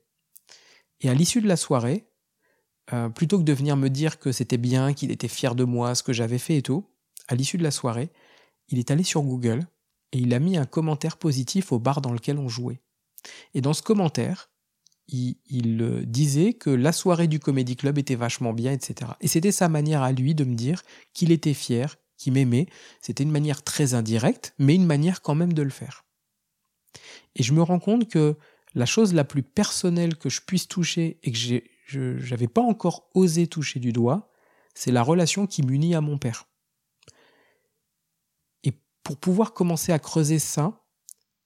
Et 0.99 1.09
à 1.09 1.13
l'issue 1.13 1.41
de 1.41 1.47
la 1.47 1.55
soirée, 1.55 2.09
euh, 2.91 3.07
plutôt 3.07 3.37
que 3.37 3.43
de 3.43 3.53
venir 3.53 3.77
me 3.77 3.89
dire 3.89 4.19
que 4.19 4.33
c'était 4.33 4.57
bien, 4.57 4.93
qu'il 4.93 5.11
était 5.11 5.29
fier 5.29 5.55
de 5.55 5.63
moi, 5.63 5.95
ce 5.95 6.03
que 6.03 6.11
j'avais 6.11 6.37
fait 6.37 6.57
et 6.57 6.61
tout, 6.61 6.85
à 7.27 7.35
l'issue 7.35 7.57
de 7.57 7.63
la 7.63 7.71
soirée, 7.71 8.09
il 8.69 8.79
est 8.79 8.91
allé 8.91 9.03
sur 9.03 9.21
Google 9.21 9.67
et 10.11 10.19
il 10.19 10.33
a 10.33 10.39
mis 10.39 10.57
un 10.57 10.65
commentaire 10.65 11.17
positif 11.17 11.71
au 11.71 11.79
bar 11.79 12.01
dans 12.01 12.13
lequel 12.13 12.37
on 12.37 12.49
jouait. 12.49 12.81
Et 13.53 13.61
dans 13.61 13.73
ce 13.73 13.81
commentaire, 13.81 14.49
il, 15.07 15.37
euh, 15.81 16.03
disait 16.05 16.53
que 16.53 16.69
la 16.69 16.91
soirée 16.91 17.27
du 17.27 17.39
Comedy 17.39 17.75
Club 17.75 17.97
était 17.97 18.15
vachement 18.15 18.53
bien, 18.53 18.71
etc. 18.73 19.11
Et 19.21 19.27
c'était 19.27 19.51
sa 19.51 19.69
manière 19.69 20.01
à 20.01 20.11
lui 20.11 20.35
de 20.35 20.43
me 20.43 20.55
dire 20.55 20.83
qu'il 21.13 21.31
était 21.31 21.53
fier, 21.53 21.97
qu'il 22.17 22.33
m'aimait. 22.33 22.67
C'était 23.01 23.23
une 23.23 23.31
manière 23.31 23.63
très 23.63 23.93
indirecte, 23.93 24.53
mais 24.59 24.75
une 24.75 24.85
manière 24.85 25.21
quand 25.21 25.35
même 25.35 25.53
de 25.53 25.61
le 25.61 25.69
faire. 25.69 26.05
Et 27.35 27.43
je 27.43 27.53
me 27.53 27.61
rends 27.61 27.79
compte 27.79 28.09
que 28.09 28.35
la 28.75 28.85
chose 28.85 29.13
la 29.13 29.23
plus 29.23 29.43
personnelle 29.43 30.17
que 30.17 30.29
je 30.29 30.41
puisse 30.41 30.67
toucher 30.67 31.19
et 31.23 31.31
que 31.31 31.37
j'ai 31.37 31.71
je 31.87 32.29
n'avais 32.29 32.47
pas 32.47 32.61
encore 32.61 33.09
osé 33.13 33.47
toucher 33.47 33.79
du 33.79 33.93
doigt, 33.93 34.29
c'est 34.73 34.91
la 34.91 35.01
relation 35.01 35.47
qui 35.47 35.63
m'unit 35.63 35.95
à 35.95 36.01
mon 36.01 36.17
père. 36.17 36.49
Pour 39.07 39.15
pouvoir 39.15 39.53
commencer 39.53 39.93
à 39.93 39.99
creuser 39.99 40.37
ça, 40.37 40.83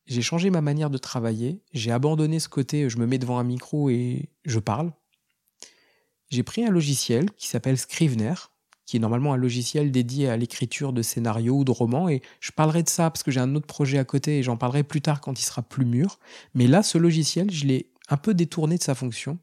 j'ai 0.08 0.24
changé 0.24 0.50
ma 0.50 0.62
manière 0.62 0.90
de 0.90 0.98
travailler, 0.98 1.62
j'ai 1.74 1.92
abandonné 1.92 2.40
ce 2.40 2.50
côté 2.50 2.90
je 2.90 2.98
me 2.98 3.06
mets 3.06 3.20
devant 3.20 3.38
un 3.38 3.44
micro 3.44 3.92
et 3.92 4.32
je 4.46 4.58
parle. 4.58 4.92
J'ai 6.32 6.42
pris 6.42 6.66
un 6.66 6.72
logiciel 6.72 7.30
qui 7.34 7.48
s'appelle 7.48 7.78
Scrivener, 7.78 8.34
qui 8.88 8.98
est 8.98 9.00
normalement 9.00 9.32
un 9.32 9.38
logiciel 9.38 9.92
dédié 9.92 10.28
à 10.28 10.38
l'écriture 10.38 10.92
de 10.92 11.04
scénarios 11.04 11.58
ou 11.58 11.64
de 11.64 11.70
romans, 11.70 12.10
et 12.10 12.24
je 12.40 12.52
parlerai 12.52 12.82
de 12.82 12.90
ça 12.90 13.12
parce 13.12 13.22
que 13.22 13.30
j'ai 13.30 13.40
un 13.40 13.54
autre 13.54 13.68
projet 13.68 14.00
à 14.00 14.06
côté 14.06 14.40
et 14.40 14.44
j'en 14.44 14.58
parlerai 14.58 14.82
plus 14.82 15.04
tard 15.04 15.22
quand 15.22 15.40
il 15.40 15.46
sera 15.46 15.62
plus 15.62 15.86
mûr. 15.86 16.18
Mais 16.56 16.66
là, 16.66 16.82
ce 16.82 16.98
logiciel, 16.98 17.52
je 17.52 17.66
l'ai 17.68 17.92
un 18.10 18.18
peu 18.18 18.34
détourné 18.34 18.80
de 18.80 18.84
sa 18.84 18.96
fonction 18.96 19.38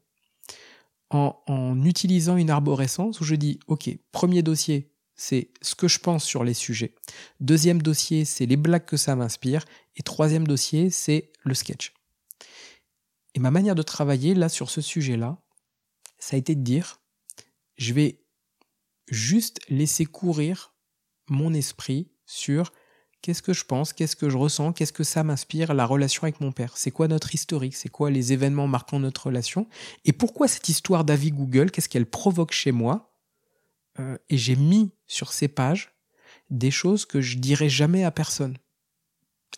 en, 1.09 1.81
utilisant 1.85 2.35
une 2.35 2.49
arborescence 2.49 3.21
où 3.21 3.23
je 3.23 3.35
dis, 3.35 3.59
OK, 3.67 3.89
premier 4.11 4.43
dossier, 4.43 4.88
c'est 5.19 5.49
ce 5.61 5.75
que 5.75 5.89
je 5.89 5.99
pense 5.99 6.23
sur 6.23 6.45
les 6.45 6.53
sujets. 6.53 6.95
Deuxième 7.41 7.81
dossier, 7.81 8.23
c'est 8.23 8.45
les 8.45 8.55
blagues 8.55 8.85
que 8.85 8.95
ça 8.95 9.17
m'inspire. 9.17 9.65
Et 9.97 10.01
troisième 10.01 10.47
dossier, 10.47 10.89
c'est 10.89 11.33
le 11.43 11.53
sketch. 11.53 11.93
Et 13.35 13.41
ma 13.41 13.51
manière 13.51 13.75
de 13.75 13.81
travailler 13.81 14.33
là 14.33 14.47
sur 14.47 14.69
ce 14.69 14.79
sujet-là, 14.79 15.37
ça 16.19 16.37
a 16.37 16.39
été 16.39 16.55
de 16.55 16.61
dire, 16.61 17.01
je 17.75 17.93
vais 17.93 18.23
juste 19.09 19.59
laisser 19.67 20.05
courir 20.05 20.73
mon 21.27 21.53
esprit 21.53 22.09
sur 22.25 22.71
qu'est-ce 23.21 23.41
que 23.41 23.51
je 23.51 23.65
pense, 23.65 23.91
qu'est-ce 23.91 24.15
que 24.15 24.29
je 24.29 24.37
ressens, 24.37 24.71
qu'est-ce 24.71 24.93
que 24.93 25.03
ça 25.03 25.25
m'inspire, 25.25 25.73
la 25.73 25.85
relation 25.85 26.23
avec 26.23 26.39
mon 26.39 26.53
père, 26.53 26.77
c'est 26.77 26.91
quoi 26.91 27.09
notre 27.09 27.35
historique, 27.35 27.75
c'est 27.75 27.89
quoi 27.89 28.09
les 28.09 28.31
événements 28.31 28.67
marquant 28.67 29.01
notre 29.01 29.27
relation, 29.27 29.67
et 30.05 30.13
pourquoi 30.13 30.47
cette 30.47 30.69
histoire 30.69 31.03
d'avis 31.03 31.31
Google, 31.31 31.71
qu'est-ce 31.71 31.89
qu'elle 31.89 32.09
provoque 32.09 32.53
chez 32.53 32.71
moi. 32.71 33.13
Euh, 33.99 34.17
et 34.29 34.37
j'ai 34.37 34.55
mis 34.55 34.93
sur 35.09 35.33
ces 35.33 35.49
pages 35.49 35.91
des 36.49 36.71
choses 36.71 37.05
que 37.05 37.19
je 37.19 37.37
dirais 37.37 37.67
jamais 37.67 38.05
à 38.05 38.11
personne. 38.11 38.57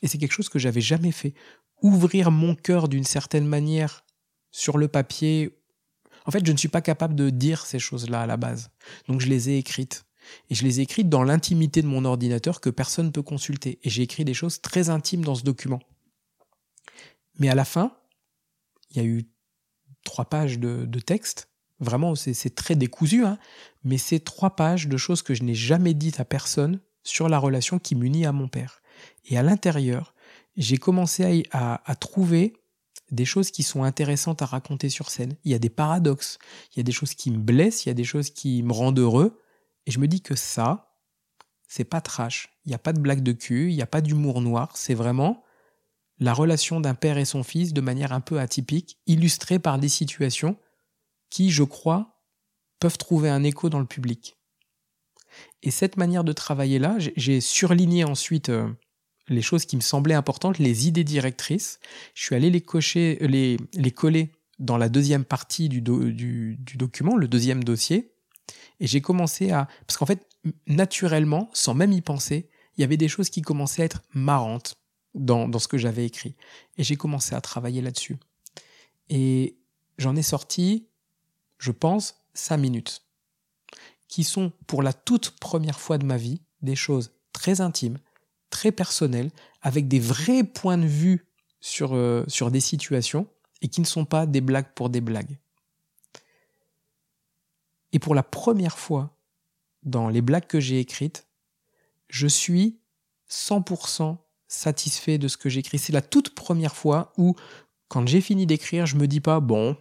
Et 0.01 0.07
c'est 0.07 0.17
quelque 0.17 0.33
chose 0.33 0.49
que 0.49 0.57
j'avais 0.57 0.81
jamais 0.81 1.11
fait. 1.11 1.35
Ouvrir 1.83 2.31
mon 2.31 2.55
cœur 2.55 2.87
d'une 2.87 3.03
certaine 3.03 3.45
manière 3.45 4.03
sur 4.49 4.79
le 4.79 4.87
papier. 4.87 5.61
En 6.25 6.31
fait, 6.31 6.45
je 6.45 6.51
ne 6.51 6.57
suis 6.57 6.67
pas 6.67 6.81
capable 6.81 7.15
de 7.15 7.29
dire 7.29 7.65
ces 7.65 7.79
choses-là 7.79 8.21
à 8.21 8.25
la 8.25 8.37
base. 8.37 8.71
Donc 9.07 9.21
je 9.21 9.27
les 9.27 9.49
ai 9.49 9.57
écrites. 9.57 10.05
Et 10.49 10.55
je 10.55 10.63
les 10.63 10.79
ai 10.79 10.83
écrites 10.83 11.09
dans 11.09 11.23
l'intimité 11.23 11.81
de 11.81 11.87
mon 11.87 12.05
ordinateur 12.05 12.61
que 12.61 12.69
personne 12.69 13.07
ne 13.07 13.11
peut 13.11 13.21
consulter. 13.21 13.79
Et 13.83 13.89
j'ai 13.89 14.03
écrit 14.03 14.25
des 14.25 14.33
choses 14.33 14.61
très 14.61 14.89
intimes 14.89 15.23
dans 15.23 15.35
ce 15.35 15.43
document. 15.43 15.81
Mais 17.39 17.49
à 17.49 17.55
la 17.55 17.65
fin, 17.65 17.97
il 18.91 18.97
y 18.97 18.99
a 18.99 19.03
eu 19.03 19.25
trois 20.03 20.25
pages 20.25 20.59
de, 20.59 20.85
texte. 20.99 21.49
Vraiment, 21.81 22.13
c'est 22.13 22.55
très 22.55 22.75
décousu, 22.75 23.25
hein, 23.25 23.39
mais 23.83 23.97
c'est 23.97 24.19
trois 24.19 24.55
pages 24.55 24.87
de 24.87 24.97
choses 24.97 25.23
que 25.23 25.33
je 25.33 25.43
n'ai 25.43 25.55
jamais 25.55 25.95
dites 25.95 26.19
à 26.19 26.25
personne 26.25 26.79
sur 27.03 27.27
la 27.27 27.39
relation 27.39 27.79
qui 27.79 27.95
m'unit 27.95 28.27
à 28.27 28.31
mon 28.31 28.47
père. 28.47 28.83
Et 29.25 29.37
à 29.37 29.41
l'intérieur, 29.41 30.13
j'ai 30.55 30.77
commencé 30.77 31.43
à, 31.51 31.81
à, 31.89 31.95
trouver 31.95 32.53
des 33.09 33.25
choses 33.25 33.49
qui 33.49 33.63
sont 33.63 33.83
intéressantes 33.83 34.43
à 34.43 34.45
raconter 34.45 34.89
sur 34.89 35.09
scène. 35.09 35.35
Il 35.43 35.51
y 35.51 35.55
a 35.55 35.59
des 35.59 35.71
paradoxes, 35.71 36.37
il 36.71 36.77
y 36.77 36.81
a 36.81 36.83
des 36.83 36.91
choses 36.91 37.15
qui 37.15 37.31
me 37.31 37.39
blessent, 37.39 37.85
il 37.85 37.89
y 37.89 37.91
a 37.91 37.95
des 37.95 38.03
choses 38.03 38.29
qui 38.29 38.61
me 38.61 38.73
rendent 38.73 38.99
heureux, 38.99 39.41
et 39.87 39.91
je 39.91 39.99
me 39.99 40.07
dis 40.07 40.21
que 40.21 40.35
ça, 40.35 40.95
c'est 41.67 41.83
pas 41.83 42.01
trash. 42.01 42.49
Il 42.65 42.69
n'y 42.69 42.75
a 42.75 42.79
pas 42.79 42.93
de 42.93 42.99
blague 42.99 43.23
de 43.23 43.31
cul, 43.31 43.71
il 43.71 43.75
n'y 43.75 43.81
a 43.81 43.87
pas 43.87 44.01
d'humour 44.01 44.41
noir. 44.41 44.71
C'est 44.75 44.93
vraiment 44.93 45.43
la 46.19 46.33
relation 46.33 46.79
d'un 46.79 46.93
père 46.93 47.17
et 47.17 47.25
son 47.25 47.41
fils 47.41 47.73
de 47.73 47.81
manière 47.81 48.13
un 48.13 48.21
peu 48.21 48.39
atypique, 48.39 48.99
illustrée 49.07 49.57
par 49.57 49.79
des 49.79 49.89
situations 49.89 50.57
qui, 51.31 51.49
je 51.49 51.63
crois, 51.63 52.21
peuvent 52.79 52.99
trouver 52.99 53.29
un 53.29 53.43
écho 53.43 53.69
dans 53.69 53.79
le 53.79 53.87
public. 53.87 54.37
Et 55.63 55.71
cette 55.71 55.97
manière 55.97 56.23
de 56.23 56.33
travailler 56.33 56.77
là, 56.77 56.97
j'ai 56.99 57.41
surligné 57.41 58.03
ensuite 58.03 58.49
euh, 58.49 58.69
les 59.29 59.41
choses 59.41 59.65
qui 59.65 59.77
me 59.77 59.81
semblaient 59.81 60.13
importantes, 60.13 60.59
les 60.59 60.87
idées 60.87 61.05
directrices. 61.05 61.79
Je 62.13 62.23
suis 62.23 62.35
allé 62.35 62.49
les 62.49 62.61
cocher, 62.61 63.17
les, 63.21 63.57
les 63.73 63.91
coller 63.91 64.31
dans 64.59 64.77
la 64.77 64.89
deuxième 64.89 65.23
partie 65.23 65.69
du, 65.69 65.81
document, 66.75 67.15
le 67.15 67.27
deuxième 67.27 67.63
dossier. 67.63 68.13
Et 68.79 68.87
j'ai 68.87 69.01
commencé 69.01 69.51
à... 69.51 69.67
Parce 69.87 69.97
qu'en 69.97 70.05
fait, 70.05 70.27
naturellement, 70.67 71.49
sans 71.53 71.73
même 71.73 71.93
y 71.93 72.01
penser, 72.01 72.49
il 72.77 72.81
y 72.81 72.83
avait 72.83 72.97
des 72.97 73.07
choses 73.07 73.29
qui 73.29 73.41
commençaient 73.41 73.83
à 73.83 73.85
être 73.85 74.01
marrantes 74.13 74.75
dans 75.13 75.59
ce 75.59 75.67
que 75.67 75.77
j'avais 75.77 76.05
écrit. 76.05 76.35
Et 76.77 76.83
j'ai 76.83 76.95
commencé 76.95 77.35
à 77.35 77.41
travailler 77.41 77.81
là-dessus. 77.81 78.17
Et 79.09 79.57
j'en 79.97 80.15
ai 80.15 80.21
sorti, 80.21 80.87
je 81.61 81.71
pense, 81.71 82.15
cinq 82.33 82.57
minutes, 82.57 83.03
qui 84.07 84.23
sont 84.23 84.51
pour 84.65 84.81
la 84.81 84.93
toute 84.93 85.29
première 85.39 85.79
fois 85.79 85.99
de 85.99 86.05
ma 86.05 86.17
vie 86.17 86.41
des 86.61 86.75
choses 86.75 87.11
très 87.33 87.61
intimes, 87.61 87.99
très 88.49 88.71
personnelles, 88.71 89.31
avec 89.61 89.87
des 89.87 89.99
vrais 89.99 90.43
points 90.43 90.79
de 90.79 90.87
vue 90.87 91.27
sur, 91.59 91.93
euh, 91.93 92.25
des 92.49 92.59
situations, 92.59 93.27
et 93.61 93.67
qui 93.67 93.79
ne 93.79 93.85
sont 93.85 94.05
pas 94.05 94.25
des 94.25 94.41
blagues 94.41 94.73
pour 94.73 94.89
des 94.89 95.01
blagues. 95.01 95.37
Et 97.93 97.99
pour 97.99 98.15
la 98.15 98.23
première 98.23 98.79
fois 98.79 99.15
dans 99.83 100.09
les 100.09 100.21
blagues 100.21 100.47
que 100.47 100.59
j'ai 100.59 100.79
écrites, 100.79 101.27
je 102.09 102.25
suis 102.25 102.79
100% 103.29 104.17
satisfait 104.47 105.19
de 105.19 105.27
ce 105.27 105.37
que 105.37 105.47
j'écris. 105.47 105.77
C'est 105.77 105.93
la 105.93 106.01
toute 106.01 106.33
première 106.33 106.75
fois 106.75 107.13
où, 107.17 107.35
quand 107.87 108.07
j'ai 108.07 108.21
fini 108.21 108.47
d'écrire, 108.47 108.87
je 108.87 108.95
me 108.95 109.07
dis 109.07 109.21
pas, 109.21 109.39
bon, 109.39 109.77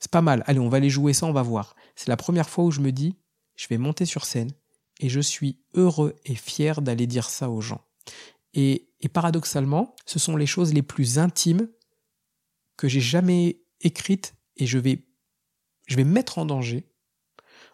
c'est 0.00 0.10
pas 0.10 0.22
mal, 0.22 0.42
allez, 0.46 0.58
on 0.58 0.68
va 0.68 0.78
aller 0.78 0.90
jouer 0.90 1.12
ça, 1.12 1.26
on 1.26 1.32
va 1.32 1.42
voir. 1.42 1.76
C'est 1.94 2.08
la 2.08 2.16
première 2.16 2.48
fois 2.48 2.64
où 2.64 2.70
je 2.70 2.80
me 2.80 2.90
dis, 2.90 3.16
je 3.54 3.68
vais 3.68 3.78
monter 3.78 4.06
sur 4.06 4.24
scène 4.24 4.50
et 4.98 5.08
je 5.08 5.20
suis 5.20 5.60
heureux 5.74 6.16
et 6.24 6.34
fier 6.34 6.80
d'aller 6.80 7.06
dire 7.06 7.28
ça 7.28 7.50
aux 7.50 7.60
gens. 7.60 7.82
Et, 8.54 8.88
et, 9.00 9.08
paradoxalement, 9.08 9.94
ce 10.06 10.18
sont 10.18 10.36
les 10.36 10.46
choses 10.46 10.74
les 10.74 10.82
plus 10.82 11.18
intimes 11.18 11.68
que 12.76 12.88
j'ai 12.88 13.00
jamais 13.00 13.62
écrites 13.80 14.34
et 14.56 14.66
je 14.66 14.78
vais, 14.78 15.06
je 15.86 15.96
vais 15.96 16.04
mettre 16.04 16.38
en 16.38 16.46
danger 16.46 16.90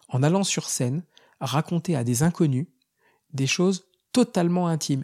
en 0.09 0.21
allant 0.21 0.43
sur 0.43 0.69
scène, 0.69 1.03
raconter 1.39 1.95
à 1.95 2.03
des 2.03 2.23
inconnus 2.23 2.67
des 3.33 3.47
choses 3.47 3.87
totalement 4.11 4.67
intimes. 4.67 5.03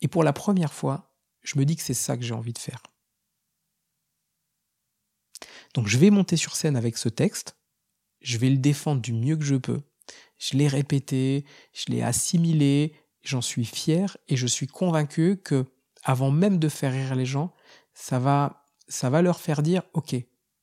Et 0.00 0.08
pour 0.08 0.22
la 0.22 0.32
première 0.32 0.72
fois, 0.72 1.14
je 1.42 1.58
me 1.58 1.64
dis 1.64 1.76
que 1.76 1.82
c'est 1.82 1.94
ça 1.94 2.16
que 2.16 2.22
j'ai 2.22 2.34
envie 2.34 2.52
de 2.52 2.58
faire. 2.58 2.82
Donc 5.74 5.88
je 5.88 5.98
vais 5.98 6.10
monter 6.10 6.36
sur 6.36 6.56
scène 6.56 6.76
avec 6.76 6.96
ce 6.96 7.08
texte, 7.08 7.56
je 8.20 8.38
vais 8.38 8.50
le 8.50 8.58
défendre 8.58 9.00
du 9.00 9.12
mieux 9.12 9.36
que 9.36 9.44
je 9.44 9.56
peux. 9.56 9.80
Je 10.38 10.56
l'ai 10.56 10.68
répété, 10.68 11.44
je 11.72 11.92
l'ai 11.92 12.02
assimilé, 12.02 12.94
j'en 13.22 13.40
suis 13.40 13.64
fier 13.64 14.16
et 14.28 14.36
je 14.36 14.46
suis 14.46 14.66
convaincu 14.66 15.40
que 15.42 15.66
avant 16.04 16.30
même 16.30 16.58
de 16.58 16.68
faire 16.68 16.92
rire 16.92 17.14
les 17.14 17.26
gens, 17.26 17.52
ça 17.92 18.18
va 18.18 18.64
ça 18.88 19.10
va 19.10 19.20
leur 19.20 19.40
faire 19.40 19.62
dire 19.62 19.82
OK, 19.92 20.14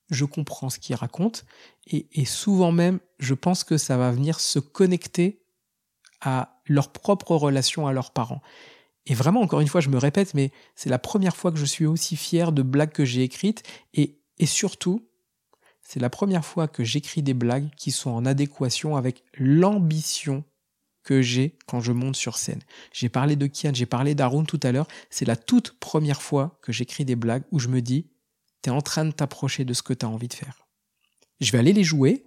je 0.09 0.25
comprends 0.25 0.69
ce 0.69 0.79
qu'ils 0.79 0.95
racontent, 0.95 1.41
et, 1.87 2.25
souvent 2.25 2.71
même, 2.71 2.99
je 3.19 3.33
pense 3.33 3.63
que 3.63 3.77
ça 3.77 3.97
va 3.97 4.11
venir 4.11 4.39
se 4.39 4.59
connecter 4.59 5.43
à 6.21 6.61
leur 6.67 6.91
propre 6.91 7.35
relation 7.35 7.87
à 7.87 7.93
leurs 7.93 8.11
parents. 8.11 8.41
Et 9.05 9.13
vraiment, 9.13 9.41
encore 9.41 9.61
une 9.61 9.67
fois, 9.67 9.81
je 9.81 9.89
me 9.89 9.97
répète, 9.97 10.33
mais 10.33 10.51
c'est 10.75 10.89
la 10.89 10.97
première 10.97 11.35
fois 11.35 11.51
que 11.51 11.57
je 11.57 11.65
suis 11.65 11.85
aussi 11.85 12.15
fier 12.15 12.51
de 12.51 12.63
blagues 12.63 12.91
que 12.91 13.05
j'ai 13.05 13.23
écrites, 13.23 13.63
et, 13.93 14.19
et 14.37 14.45
surtout, 14.45 15.07
c'est 15.81 15.99
la 15.99 16.09
première 16.09 16.45
fois 16.45 16.67
que 16.67 16.83
j'écris 16.83 17.21
des 17.21 17.33
blagues 17.33 17.69
qui 17.77 17.91
sont 17.91 18.09
en 18.09 18.25
adéquation 18.25 18.95
avec 18.95 19.23
l'ambition 19.37 20.43
que 21.03 21.21
j'ai 21.21 21.57
quand 21.67 21.79
je 21.79 21.91
monte 21.91 22.15
sur 22.15 22.37
scène. 22.37 22.61
J'ai 22.91 23.09
parlé 23.09 23.35
de 23.35 23.45
Kian, 23.45 23.73
j'ai 23.73 23.85
parlé 23.85 24.15
d'Arun 24.15 24.43
tout 24.43 24.59
à 24.63 24.71
l'heure. 24.71 24.87
C'est 25.11 25.25
la 25.25 25.35
toute 25.35 25.79
première 25.79 26.21
fois 26.21 26.57
que 26.63 26.71
j'écris 26.71 27.05
des 27.05 27.15
blagues 27.15 27.43
où 27.51 27.59
je 27.59 27.67
me 27.67 27.81
dis, 27.81 28.07
en 28.71 28.81
train 28.81 29.05
de 29.05 29.11
t'approcher 29.11 29.65
de 29.65 29.73
ce 29.73 29.83
que 29.83 29.93
tu 29.93 30.05
as 30.05 30.09
envie 30.09 30.27
de 30.27 30.33
faire. 30.33 30.67
Je 31.39 31.51
vais 31.51 31.59
aller 31.59 31.73
les 31.73 31.83
jouer. 31.83 32.25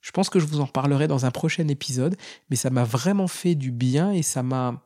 Je 0.00 0.10
pense 0.12 0.30
que 0.30 0.38
je 0.38 0.46
vous 0.46 0.60
en 0.60 0.66
parlerai 0.66 1.08
dans 1.08 1.26
un 1.26 1.30
prochain 1.30 1.66
épisode, 1.68 2.16
mais 2.48 2.56
ça 2.56 2.70
m'a 2.70 2.84
vraiment 2.84 3.28
fait 3.28 3.54
du 3.54 3.72
bien 3.72 4.12
et 4.12 4.22
ça 4.22 4.42
m'a 4.42 4.82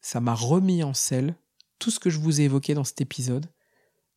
ça 0.00 0.20
m'a 0.20 0.34
remis 0.34 0.82
en 0.82 0.92
selle 0.92 1.34
tout 1.78 1.90
ce 1.90 1.98
que 1.98 2.10
je 2.10 2.18
vous 2.18 2.40
ai 2.40 2.44
évoqué 2.44 2.74
dans 2.74 2.84
cet 2.84 3.00
épisode. 3.00 3.46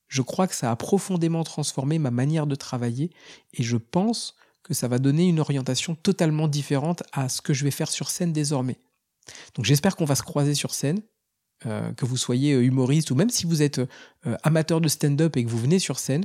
Je 0.08 0.22
crois 0.22 0.48
que 0.48 0.56
ça 0.56 0.72
a 0.72 0.76
profondément 0.76 1.44
transformé 1.44 2.00
ma 2.00 2.12
manière 2.12 2.48
de 2.48 2.56
travailler 2.56 3.12
et 3.54 3.64
je 3.64 3.78
pense 3.78 4.36
que 4.64 4.74
ça 4.74 4.88
va 4.88 5.00
donner 5.00 5.28
une 5.28 5.40
orientation 5.40 5.96
totalement 5.96 6.48
différente 6.48 7.04
à 7.14 7.30
ce 7.30 7.42
que 7.42 7.54
je 7.54 7.64
vais 7.64 7.72
faire 7.72 7.90
sur 7.90 8.10
scène 8.10 8.34
désormais. 8.34 8.78
Donc 9.56 9.66
j'espère 9.66 9.96
qu'on 9.96 10.06
va 10.06 10.16
se 10.16 10.24
croiser 10.24 10.56
sur 10.56 10.74
scène. 10.74 11.02
Euh, 11.66 11.92
que 11.94 12.06
vous 12.06 12.18
soyez 12.18 12.54
euh, 12.54 12.64
humoriste 12.64 13.10
ou 13.10 13.16
même 13.16 13.32
si 13.32 13.48
vous 13.48 13.64
êtes 13.64 13.80
euh, 13.80 14.38
amateur 14.44 14.80
de 14.80 14.88
stand-up 14.88 15.36
et 15.38 15.44
que 15.44 15.50
vous 15.50 15.58
venez 15.58 15.80
sur 15.80 15.98
scène, 15.98 16.24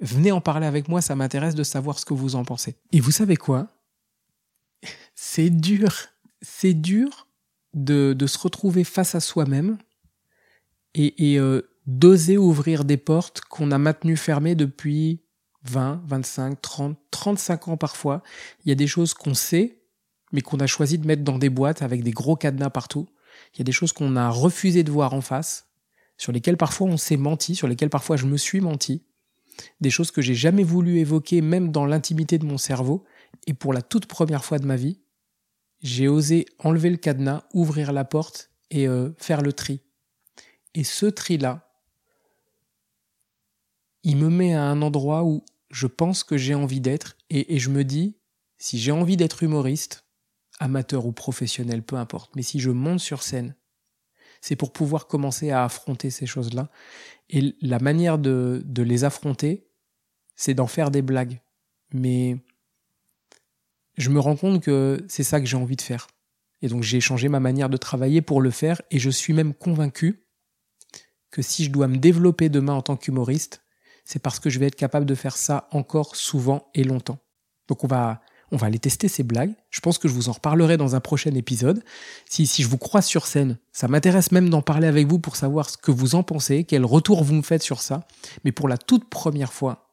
venez 0.00 0.30
en 0.30 0.42
parler 0.42 0.66
avec 0.66 0.88
moi, 0.88 1.00
ça 1.00 1.16
m'intéresse 1.16 1.54
de 1.54 1.62
savoir 1.62 1.98
ce 1.98 2.04
que 2.04 2.12
vous 2.12 2.36
en 2.36 2.44
pensez. 2.44 2.76
Et 2.92 3.00
vous 3.00 3.10
savez 3.10 3.36
quoi? 3.36 3.68
C'est 5.14 5.48
dur, 5.48 6.08
c'est 6.42 6.74
dur 6.74 7.28
de, 7.72 8.14
se 8.26 8.36
retrouver 8.36 8.84
face 8.84 9.14
à 9.14 9.20
soi-même 9.20 9.78
et, 10.94 11.38
d'oser 11.86 12.38
ouvrir 12.38 12.84
des 12.84 12.96
portes 12.96 13.42
qu'on 13.42 13.70
a 13.70 13.78
maintenues 13.78 14.16
fermées 14.16 14.54
depuis 14.54 15.22
20, 15.64 16.02
25, 16.06 16.60
30, 16.60 16.98
35 17.10 17.68
ans 17.68 17.76
parfois. 17.76 18.22
Il 18.64 18.68
y 18.68 18.72
a 18.72 18.76
des 18.76 18.86
choses 18.86 19.14
qu'on 19.14 19.34
sait, 19.34 19.82
mais 20.32 20.40
qu'on 20.40 20.58
a 20.58 20.66
choisi 20.66 20.98
de 20.98 21.06
mettre 21.06 21.22
dans 21.22 21.38
des 21.38 21.50
boîtes 21.50 21.82
avec 21.82 22.02
des 22.02 22.10
gros 22.10 22.36
cadenas 22.36 22.70
partout. 22.70 23.08
Il 23.54 23.58
y 23.58 23.62
a 23.62 23.64
des 23.64 23.72
choses 23.72 23.92
qu'on 23.92 24.16
a 24.16 24.28
refusé 24.30 24.82
de 24.82 24.90
voir 24.90 25.14
en 25.14 25.20
face, 25.20 25.68
sur 26.16 26.32
lesquelles 26.32 26.56
parfois 26.56 26.88
on 26.88 26.96
s'est 26.96 27.16
menti, 27.16 27.54
sur 27.54 27.68
lesquelles 27.68 27.90
parfois 27.90 28.16
je 28.16 28.26
me 28.26 28.36
suis 28.36 28.60
menti, 28.60 29.04
des 29.80 29.90
choses 29.90 30.10
que 30.10 30.22
j'ai 30.22 30.34
jamais 30.34 30.64
voulu 30.64 30.98
évoquer 30.98 31.40
même 31.40 31.70
dans 31.70 31.86
l'intimité 31.86 32.38
de 32.38 32.46
mon 32.46 32.58
cerveau, 32.58 33.04
et 33.46 33.54
pour 33.54 33.72
la 33.72 33.82
toute 33.82 34.06
première 34.06 34.44
fois 34.44 34.58
de 34.58 34.66
ma 34.66 34.76
vie, 34.76 35.00
j'ai 35.82 36.08
osé 36.08 36.46
enlever 36.58 36.90
le 36.90 36.96
cadenas, 36.96 37.44
ouvrir 37.52 37.92
la 37.92 38.04
porte 38.04 38.50
et 38.70 38.88
euh, 38.88 39.10
faire 39.18 39.42
le 39.42 39.52
tri. 39.52 39.82
Et 40.74 40.82
ce 40.82 41.06
tri-là, 41.06 41.73
il 44.04 44.16
me 44.16 44.28
met 44.28 44.54
à 44.54 44.62
un 44.62 44.80
endroit 44.82 45.24
où 45.24 45.44
je 45.70 45.86
pense 45.88 46.22
que 46.22 46.36
j'ai 46.36 46.54
envie 46.54 46.80
d'être, 46.80 47.16
et 47.30 47.58
je 47.58 47.70
me 47.70 47.82
dis, 47.82 48.16
si 48.58 48.78
j'ai 48.78 48.92
envie 48.92 49.16
d'être 49.16 49.42
humoriste, 49.42 50.04
amateur 50.58 51.06
ou 51.06 51.12
professionnel, 51.12 51.82
peu 51.82 51.96
importe. 51.96 52.34
Mais 52.36 52.42
si 52.42 52.60
je 52.60 52.70
monte 52.70 53.00
sur 53.00 53.22
scène, 53.22 53.54
c'est 54.40 54.56
pour 54.56 54.72
pouvoir 54.72 55.06
commencer 55.06 55.50
à 55.50 55.64
affronter 55.64 56.10
ces 56.10 56.26
choses-là. 56.26 56.70
Et 57.30 57.54
la 57.60 57.78
manière 57.78 58.18
de, 58.18 58.64
les 58.76 59.04
affronter, 59.04 59.66
c'est 60.36 60.54
d'en 60.54 60.66
faire 60.66 60.90
des 60.90 61.02
blagues. 61.02 61.40
Mais 61.92 62.36
je 63.96 64.10
me 64.10 64.20
rends 64.20 64.36
compte 64.36 64.62
que 64.62 65.04
c'est 65.08 65.22
ça 65.22 65.40
que 65.40 65.46
j'ai 65.46 65.56
envie 65.56 65.76
de 65.76 65.82
faire. 65.82 66.08
Et 66.62 66.68
donc 66.68 66.82
j'ai 66.82 67.00
changé 67.00 67.28
ma 67.28 67.40
manière 67.40 67.68
de 67.68 67.76
travailler 67.76 68.22
pour 68.22 68.40
le 68.40 68.50
faire 68.50 68.80
et 68.90 68.98
je 68.98 69.10
suis 69.10 69.32
même 69.32 69.54
convaincu 69.54 70.26
que 71.30 71.42
si 71.42 71.64
je 71.64 71.70
dois 71.70 71.88
me 71.88 71.98
développer 71.98 72.48
demain 72.48 72.74
en 72.74 72.82
tant 72.82 72.96
qu'humoriste, 72.96 73.63
c'est 74.04 74.22
parce 74.22 74.38
que 74.38 74.50
je 74.50 74.58
vais 74.58 74.66
être 74.66 74.76
capable 74.76 75.06
de 75.06 75.14
faire 75.14 75.36
ça 75.36 75.68
encore 75.72 76.16
souvent 76.16 76.68
et 76.74 76.84
longtemps. 76.84 77.18
Donc 77.68 77.84
on 77.84 77.86
va 77.86 78.20
on 78.50 78.56
va 78.56 78.68
aller 78.68 78.78
tester 78.78 79.08
ces 79.08 79.24
blagues. 79.24 79.52
Je 79.70 79.80
pense 79.80 79.98
que 79.98 80.06
je 80.06 80.14
vous 80.14 80.28
en 80.28 80.32
reparlerai 80.32 80.76
dans 80.76 80.94
un 80.94 81.00
prochain 81.00 81.34
épisode. 81.34 81.82
Si, 82.28 82.46
si 82.46 82.62
je 82.62 82.68
vous 82.68 82.78
croise 82.78 83.04
sur 83.04 83.26
scène, 83.26 83.58
ça 83.72 83.88
m'intéresse 83.88 84.30
même 84.30 84.48
d'en 84.48 84.62
parler 84.62 84.86
avec 84.86 85.08
vous 85.08 85.18
pour 85.18 85.34
savoir 85.34 85.68
ce 85.68 85.76
que 85.76 85.90
vous 85.90 86.14
en 86.14 86.22
pensez, 86.22 86.62
quel 86.62 86.84
retour 86.84 87.24
vous 87.24 87.34
me 87.34 87.42
faites 87.42 87.64
sur 87.64 87.82
ça. 87.82 88.06
Mais 88.44 88.52
pour 88.52 88.68
la 88.68 88.78
toute 88.78 89.08
première 89.08 89.52
fois, 89.52 89.90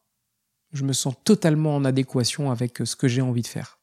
je 0.74 0.84
me 0.84 0.94
sens 0.94 1.15
totalement 1.24 1.75
en 1.75 1.86
adéquation 1.86 2.51
avec 2.51 2.82
ce 2.86 2.96
que 2.96 3.08
j'ai 3.08 3.22
envie 3.22 3.41
de 3.41 3.48
faire. 3.48 3.80